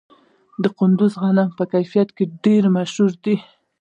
[0.63, 3.35] د کندز غنم په کیفیت کې ډیر مشهور دي.